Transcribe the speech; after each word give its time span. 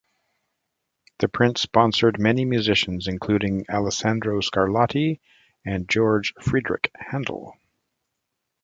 The 1.19 1.27
prince 1.29 1.61
sponsored 1.61 2.19
many 2.19 2.43
musicians 2.43 3.07
including 3.07 3.65
Alessandro 3.69 4.41
Scarlatti 4.41 5.19
and 5.63 5.87
George 5.87 6.33
Frideric 6.41 6.89
Handel. 6.95 7.53